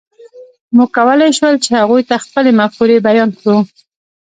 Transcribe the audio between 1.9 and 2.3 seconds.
ته